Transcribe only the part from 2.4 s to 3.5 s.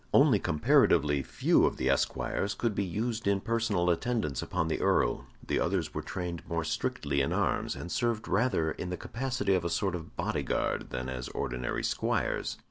could be used in